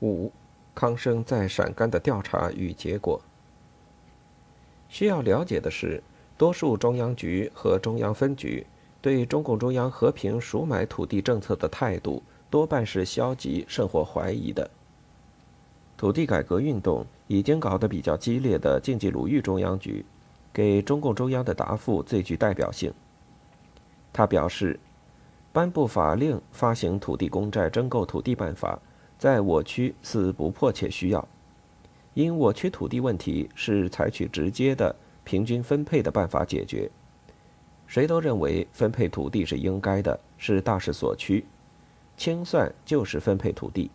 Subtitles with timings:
[0.00, 0.32] 五、
[0.74, 3.20] 康生在陕甘的调查与结果。
[4.88, 6.02] 需要了解的是，
[6.36, 8.66] 多数中央局和中央分局
[9.02, 14.70] 对中共中央和平赎买土地政策的态度多半是消极甚或怀疑的。
[15.96, 20.04] 土地改革运动已经搞得比较激烈的晋冀鲁豫中央局，
[20.52, 22.92] 给中共中央的答复最具代表性。
[24.12, 24.78] 他表示，
[25.52, 28.80] 颁布法令发行土地公债征购土地办法。
[29.18, 31.26] 在我区似不迫切需要，
[32.14, 36.88] 因我区土地问题是采取直接的平均分配的办法解决。
[37.88, 41.44] 谁都认为分配土地是应该的，是大势所趋。
[42.16, 43.90] 清算就是分配土地，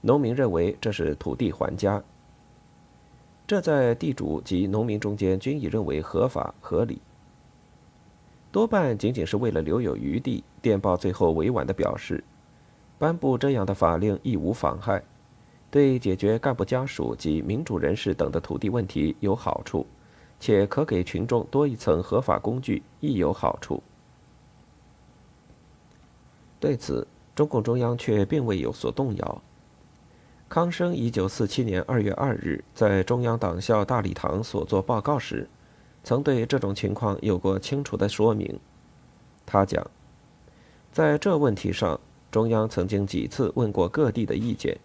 [0.00, 2.02] 农民认为这是土地还家。
[3.46, 7.00] 这在地主及农民中间均已认为合法合理。
[8.50, 12.24] 多半仅仅是为了留有余地，电报最后委婉地表示。
[13.02, 15.02] 颁布这样的法令亦无妨害，
[15.72, 19.84] 对解决干部家属及民主人士等的土地问题有好处，
[20.38, 23.82] 且可给群众多一层合法工具亦有好处。
[26.60, 29.42] 对此，中共中央却并未有所动摇。
[30.48, 35.48] 康生一九四七年二月二日在中央党校大礼堂所作报告时，
[36.04, 38.60] 曾对这种情况有过清楚的说明。
[39.44, 39.84] 他讲，
[40.92, 41.98] 在这问题上。
[42.32, 44.78] 中央曾经几次问过各地的意见，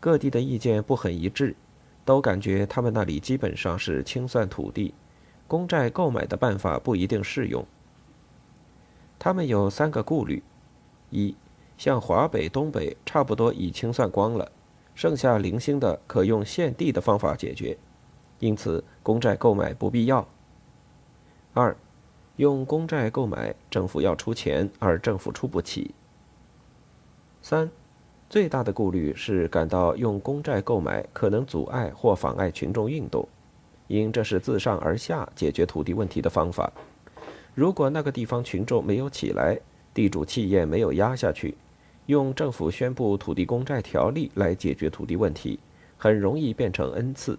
[0.00, 1.54] 各地的意见不很一致，
[2.04, 4.92] 都感觉他们那里基本上是清算土地，
[5.46, 7.64] 公债购买的办法不一定适用。
[9.16, 10.42] 他们有三个顾虑：
[11.10, 11.36] 一，
[11.78, 14.50] 像华北、东北差不多已清算光了，
[14.96, 17.78] 剩下零星的可用现地的方法解决，
[18.40, 20.26] 因此公债购买不必要；
[21.54, 21.76] 二，
[22.34, 25.94] 用公债购买，政府要出钱，而政府出不起。
[27.48, 27.70] 三，
[28.28, 33.24] 最大的顾虑是感到用公债购买可能阻碍或妨碍群众运动，
[33.86, 36.72] 因这是自上而下解决土地问题的方法。
[37.54, 39.56] 如果那个地方群众没有起来，
[39.94, 41.56] 地主气焰没有压下去，
[42.06, 45.60] 用政府宣布土地公债条例来解决土地问题，
[45.96, 47.38] 很容易变成恩赐，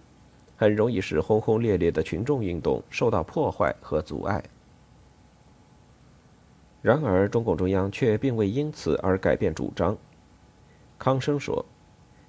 [0.56, 4.42] 很容易使轰轰烈烈的群众运动受到破坏和阻碍。
[6.80, 9.98] 然而，中共中央却并未因此而改变主张。
[10.96, 11.64] 康生说：“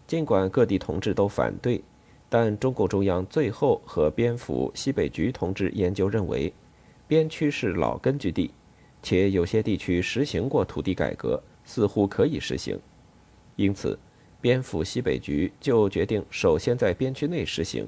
[0.07, 1.83] 尽管各地同志都反对，
[2.29, 6.51] 但中共中央最后和边府西北局同志研究认为，
[7.07, 8.51] 边区是老根据地，
[9.03, 12.79] 且有些地区实行过土地改革，似乎可以实行。
[13.55, 13.97] 因此，
[14.41, 17.87] 边府西北局就决定首先在边区内实行，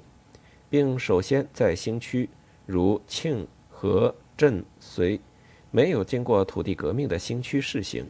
[0.70, 2.30] 并首先在新区，
[2.68, 5.20] 如庆和镇绥。”
[5.72, 8.06] 没有经过土地革命的新区试行，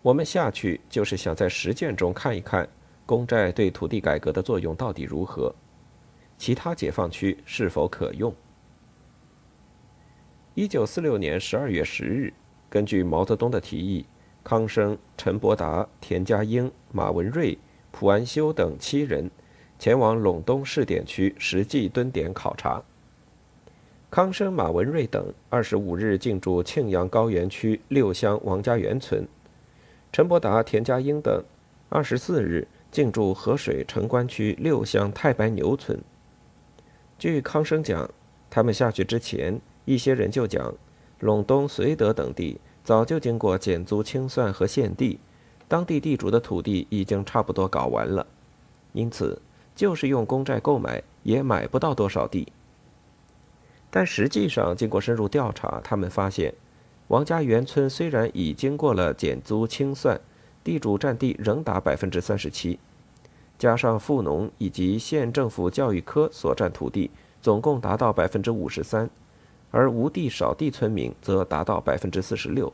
[0.00, 2.68] 我们下去就是想在实践中看一看
[3.04, 5.52] 公债对土地改革的作用到底如何，
[6.38, 8.32] 其他解放区是否可用。
[10.54, 12.32] 一九四六年十二月十日，
[12.70, 14.06] 根据毛泽东的提议，
[14.44, 17.58] 康生、陈伯达、田家英、马文瑞、
[17.90, 19.28] 蒲安修等七人
[19.76, 22.80] 前往陇东试点区实际蹲点考察。
[24.14, 29.26] 康生、马文瑞等二十五日进驻庆阳高原区六乡王家园村，
[30.12, 31.42] 陈伯达、田家英等
[31.88, 36.00] 二十四日进驻河水城关区六乡太白牛村。
[37.18, 38.08] 据康生讲，
[38.48, 40.72] 他们下去之前，一些人就讲，
[41.20, 45.18] 陇东、绥德等地早就经过减租清算和限地，
[45.66, 48.24] 当地地主的土地已经差不多搞完了，
[48.92, 49.42] 因此
[49.74, 52.46] 就是用公债购买也买不到多少地。
[53.96, 56.52] 但实际上，经过深入调查，他们发现，
[57.06, 60.20] 王家园村虽然已经过了减租清算，
[60.64, 62.80] 地主占地仍达百分之三十七，
[63.56, 67.08] 加上富农以及县政府教育科所占土地，
[67.40, 69.08] 总共达到百分之五十三，
[69.70, 72.72] 而无地少地村民则达到百分之四十六。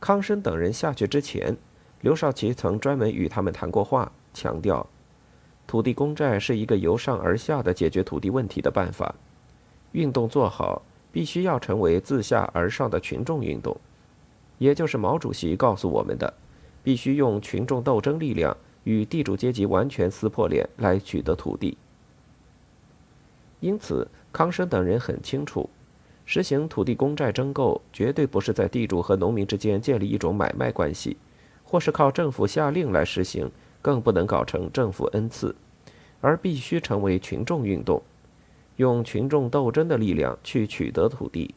[0.00, 1.54] 康生等人下去之前，
[2.00, 4.86] 刘少奇曾专门与他们谈过话，强调，
[5.66, 9.14] 土地公债是一个由上而下的解决土地问题的办法。
[9.94, 10.82] 运动做好，
[11.12, 13.76] 必须要成为自下而上的群众运动，
[14.58, 16.34] 也就是毛主席告诉我们的，
[16.82, 21.78] 必须用群众斗争力量与地主阶级完全撕破脸来取得土地。
[23.60, 25.70] 因此，康生等人很清楚，
[26.26, 31.16] 实行土地公债征购绝对不是在地主和农民之间建立一种买卖关系，
[31.62, 33.48] 或是靠政府下令来实行，
[33.80, 35.54] 更不能搞成政府恩赐，
[36.20, 38.02] 而必须成为群众运动。
[38.76, 41.54] 用群众斗争的力量去取得土地，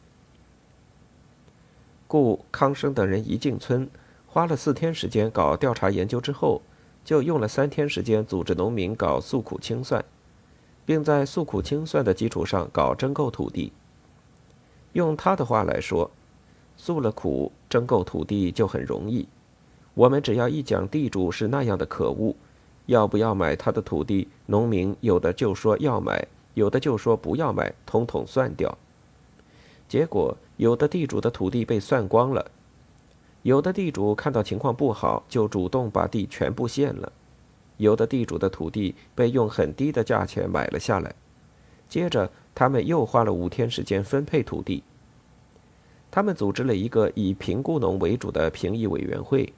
[2.06, 3.88] 故康生等人一进村，
[4.26, 6.62] 花了四天时间搞调查研究之后，
[7.04, 10.04] 就用了三天时间组织农民搞诉苦清算，
[10.86, 13.72] 并在诉苦清算的基础上搞征购土地。
[14.92, 16.10] 用他的话来说，
[16.76, 19.26] 诉了苦，征购土地就很容易。
[19.94, 22.36] 我们只要一讲地主是那样的可恶，
[22.86, 28.76] 要不要买他的土地，农民有的就说要买，有的就说不要买，统统算掉。
[29.88, 32.50] 结果，有的地主的土地被算光了，
[33.42, 37.10] 有的地主看到情况不好，就主动把地全部献了；
[37.78, 41.14] 有的地主的土地被用很低的价钱买了下来。
[41.88, 44.82] 接着，他们又花了五天时间分配土地。
[46.10, 49.52] 他们组织了一个以贫雇农为主的评议委员会。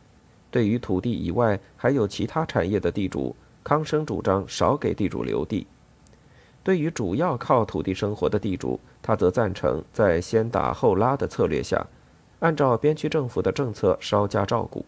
[0.51, 5.65] 对于土地以外还有其他产业的地主，康生主张少给地主留地；
[6.63, 11.87] 对于主要靠土地生活的地主，他则赞成在先打后拉的策略下，
[12.41, 14.85] 按照边区政府的政策稍加照顾。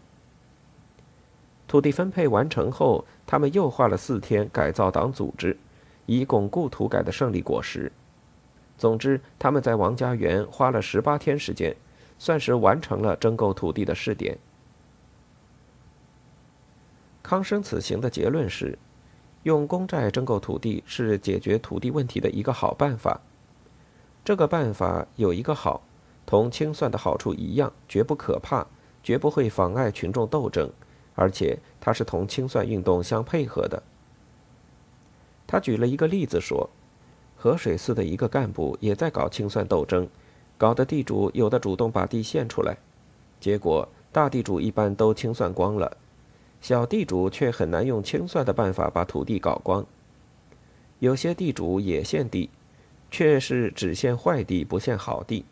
[1.67, 5.57] 土地分配完成后，他们又花了四天改造党组织，
[6.05, 7.91] 以巩固土改的胜利果实。
[8.77, 11.75] 总之，他们在王家园花了十八天时间，
[12.19, 14.37] 算是完成了征购土地的试点。
[17.23, 18.77] 康生此行的结论是，
[19.43, 23.21] 用公债征购土地是解决土地问题的一个好办法。
[24.25, 25.81] 这个办法有一个好，
[26.25, 28.65] 同清算的好处一样，绝不可怕，
[29.03, 30.69] 绝不会妨碍群众斗争，
[31.13, 33.83] 而且它是同清算运动相配合的。
[35.45, 36.69] 他举了一个例子说，
[37.35, 40.07] 河水寺的一个干部也在搞清算斗争，
[40.57, 42.77] 搞得地主有的主动把地献出来，
[43.41, 45.97] 结果大地主一般都清算光了。
[46.63, 49.85] 小地主却很难用清算的办法把土地搞光。
[50.99, 52.49] 有些地主也献地，
[53.11, 55.43] 却是只献坏地不献好地，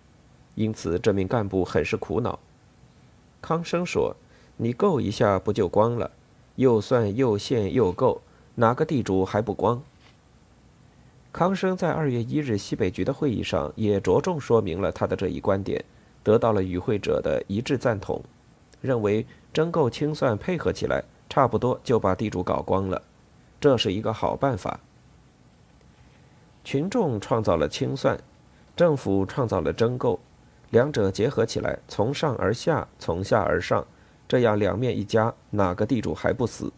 [0.55, 2.39] 因此这名干部很是苦恼。
[3.41, 4.15] 康生说
[4.55, 6.11] ：“你够一下不就光了？
[6.55, 8.21] 又算又献又够，
[8.55, 9.83] 哪个地主还不光？”
[11.33, 15.83] 康生在二月一日西北局的会议上也着重说明了他的这一观点，
[16.23, 18.23] 得到了与会者的一致赞同，
[18.81, 19.25] 认为。
[19.53, 23.01] 征购清算配合起来，差不多就把地主搞光了，
[23.59, 24.79] 这是一个好办法。
[26.63, 28.17] 群众创造了清算，
[28.77, 30.17] 政府创造了征购，
[30.69, 33.85] 两者结合起来，从上而下，从下而上，
[34.25, 36.71] 这样两面一家，哪个地主还不死？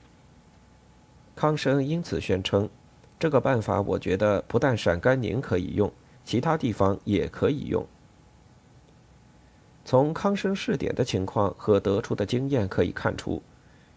[1.35, 2.67] 康生因此宣称，
[3.19, 5.93] 这个办法我觉得不但陕甘宁可以用，
[6.25, 7.85] 其他地方也可以用。
[9.85, 13.41] 从康生试点的情况和得出的经验可以看出，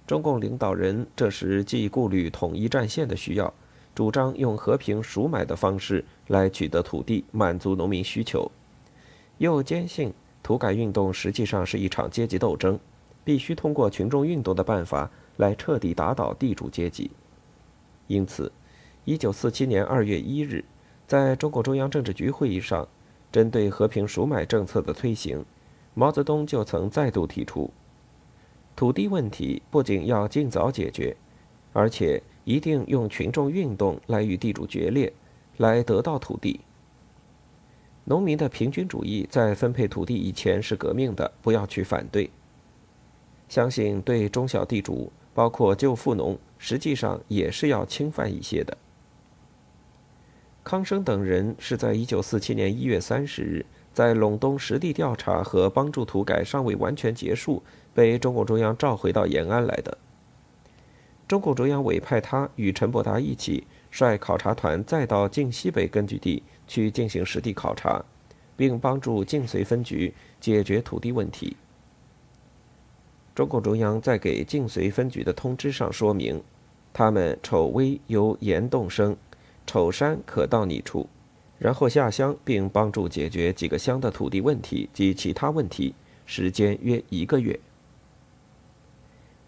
[0.07, 3.53] 中共领导人这时既顾虑统一战线的需要，
[3.95, 8.51] 主张用和平赎买的方式来取得土地，满足农民需求，
[9.39, 10.13] 又坚信
[10.43, 12.79] 土改运动实际上是一场阶级斗争，
[13.25, 17.11] 必须通过群众运动的办法来彻底打倒地主阶级。
[18.09, 18.51] 因此，
[19.05, 20.65] 一九四七年二月一日，
[21.07, 22.87] 在中共中央政治局会议上，
[23.31, 25.45] 针对和平赎买政策的推行。
[25.99, 27.71] 毛泽东就曾再度提出，
[28.77, 31.17] 土地问题不仅要尽早解决，
[31.73, 35.11] 而且一定用群众运动来与地主决裂，
[35.57, 36.61] 来得到土地。
[38.05, 42.29] 农民的平均主义在分配土地以前是革命的，不要去反对。
[43.49, 48.77] 相信对中小地主，包括旧富农，实际上也是要侵犯一些的。
[50.63, 53.65] 康生等人是在一九四七年一月三十日。
[53.97, 57.63] 在陇东实地调查和帮助土改尚未完全结束，
[57.95, 59.97] 被中共中央召回到延安来的。
[61.27, 68.05] 中共中央委派他与陈伯达一起率考察团再到晋西北根据地去进行实地考察，
[68.55, 70.13] 并帮助晋绥分局
[70.43, 71.57] 解决土地问题。
[73.35, 76.43] 中共中央在给晋绥分局的通知上说明，
[76.93, 79.17] 他们丑威由严洞生，
[79.67, 81.09] 丑山可到你处。
[81.59, 85.95] 然后下乡，并帮助解决几个乡的土地问题及其他问题，
[86.27, 87.59] 时间约一个月。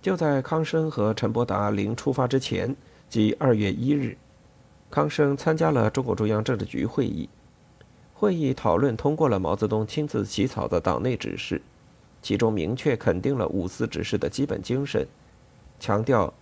[0.01, 2.75] 就在康生和陈伯达临出发之前，
[3.11, 4.17] 即二月一日，
[4.91, 7.29] 康生参加了中共中央政治局会议。
[8.15, 11.61] 会议讨论通过了毛泽东亲自起草的党内指示，
[12.23, 15.07] 其中明确肯定了五四指示的基本精神，
[15.79, 16.33] 强调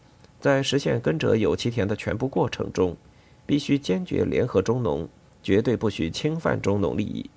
[0.40, 2.96] 在实现耕者有其田的全部过程中，
[3.44, 5.08] 必须坚决联合中农。
[5.46, 7.30] 绝对不许侵犯中农利益。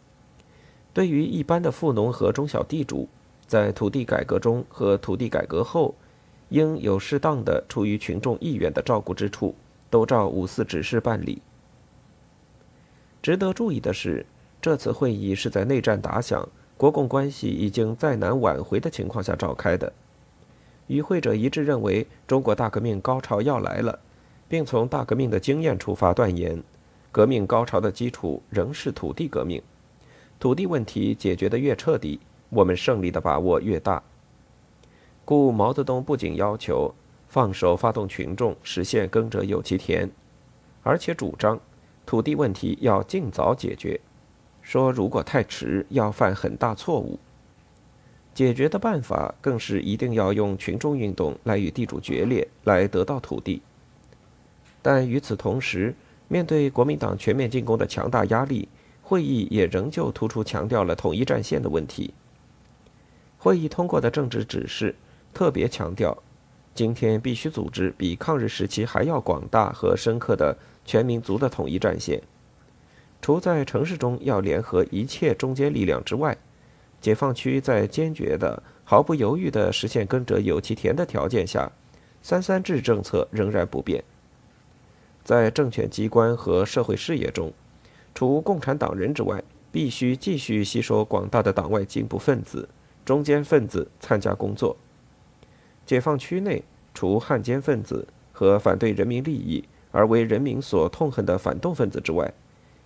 [0.96, 3.08] 对于一般的富农和中小地主，
[3.46, 5.94] 在土地改革中和土地改革后，
[6.50, 9.54] 应有适当的出于群众意愿的照顾之处，
[9.92, 11.40] 都照五四指示办理。
[13.22, 14.26] 值得注意的是，
[14.60, 19.94] 这次会议是在内战打响、国共关系已经再难挽回的情况下召开的。
[20.88, 24.00] 与会者一致认为中国大革命高潮要来了，
[24.48, 26.64] 并从大革命的经验出发断言，
[27.12, 29.62] 革命高潮的基础仍是土地革命，
[30.40, 34.02] 土地问题解决的越彻底，我们胜利的把握越大。
[35.26, 36.94] 故毛泽东不仅要求
[37.28, 40.10] 放手发动群众实现“耕者有其田”，
[40.84, 41.60] 而且主张
[42.06, 44.00] 土地问题要尽早解决，
[44.62, 47.20] 说如果太迟要犯很大错误。
[48.36, 53.62] 解决的办法更是一定要用群众运动来与地主决裂，来得到土地。
[54.82, 55.94] 但与此同时，
[56.30, 58.70] 面对国民党全面进攻的强大压力，
[59.02, 62.14] 会议也仍旧突出强调了统一战线的问题。
[63.40, 64.96] 会议通过的政治指示
[65.34, 66.16] 特别强调，
[66.76, 70.56] 今天必须组织比抗日时期还要广大和深刻的
[70.86, 72.22] 全民族的统一战线。
[73.22, 76.38] 除在城市中要联合一切中坚力量之外，
[77.02, 81.72] 解放区在坚决的、毫不犹豫的实现“耕者有其田”的条件下
[82.22, 84.04] ，“三三制”政策仍然不变。
[85.24, 87.54] 在政权机关和社会事业中，
[88.14, 92.68] 除共产党人之外，必须继续吸收广大的党外进步分子、
[93.06, 94.76] 中间分子参加工作。
[95.86, 102.34] 解放区内，除汉奸分子和反对人民利益而为人民所痛恨的反动分子之外，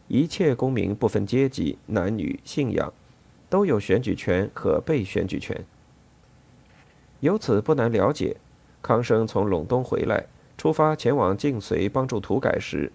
[0.07, 2.93] 一切公民不分阶级、男女、信仰。
[3.49, 5.63] 都有选举权和被选举权。
[7.19, 8.35] 由此不难了解，
[8.81, 10.25] 康生从陇东回来，
[10.63, 12.89] 出发前往晋绥帮助土改时，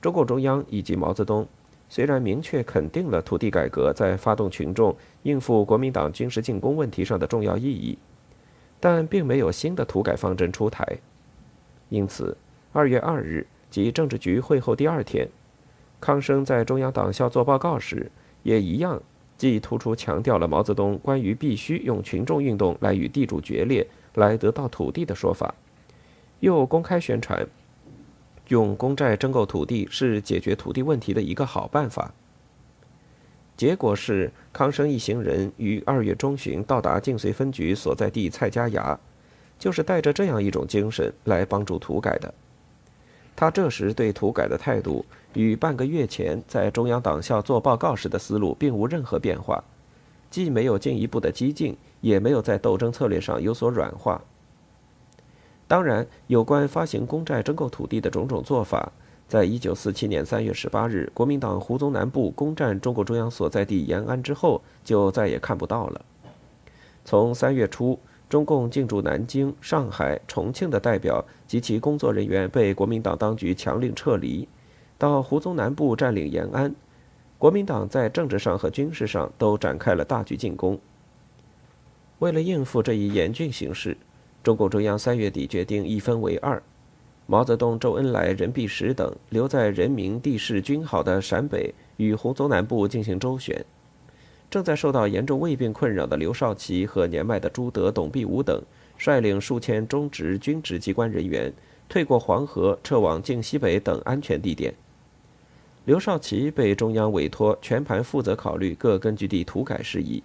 [0.00, 1.44] 中共中央以及毛泽东
[1.88, 7.98] 虽然明确肯定了土地改革在发动群众应付国民党军事进攻问题上的重要意义，
[8.78, 10.86] 但并没有新的土改方针出台。
[11.88, 12.36] 因此，
[12.72, 15.28] 二月二日即政治局会后第二天，
[16.00, 18.08] 康生在中央党校做报告时，
[18.44, 19.02] 也一样。
[19.36, 25.52] 既突出强调了毛泽东关于必须用群众运动来与地主决裂、来得到土地的说法，
[26.40, 27.46] 又公开宣传
[28.48, 32.12] 用公债征购土地是解决土地问题的一个好办法。
[33.56, 38.98] 结果是，康生一行人于二月中旬到达晋绥分局所在地蔡家崖，
[39.58, 42.32] 就是带着这样一种精神来帮助土改的。
[43.36, 45.04] 他这时对土改的态度。
[45.34, 49.62] 与半个月前在中央党校做报告时的思路并无任何变化，
[50.28, 54.20] 既没有进一步的激进，也没有在斗争策略上有所软化。
[55.70, 58.90] 当然，有关发行公债征购土地的种种做法，
[59.28, 66.04] 在一九四七年三月十八日国民党胡宗南部攻占中共中央所在地延安之后，就再也看不到了。
[67.04, 67.96] 从三月初，
[68.28, 74.48] 中共进驻南京、上海、重庆的代表及其工作人员被国民党当局强令撤离。
[74.98, 76.74] 到胡宗南部占领延安，
[77.38, 80.80] 国民党在政治上和军事上都展开了大举进攻。
[82.18, 83.96] 为了应付这一严峻形势，
[84.42, 86.62] 中共中央三月底决定一分为二：
[87.26, 93.54] 毛泽东、周恩来、任弼时等留在人民地势均好的陕北与湖中南部进行周旋；
[94.50, 98.62] 正在受到严重胃病困扰的刘少奇和年迈的朱德、董必武等，
[98.96, 101.52] 率领数千中职军职机关人员
[101.88, 104.74] 退过黄河，撤往晋西北等安全地点。
[105.84, 110.22] 刘少奇被中央委托全盘负责考虑各根据地土改事宜，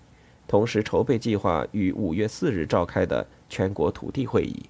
[0.48, 4.64] 同时筹备计划于五月四日召开的全国土地会议。